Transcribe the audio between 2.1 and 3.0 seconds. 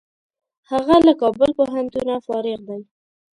فارغ دی.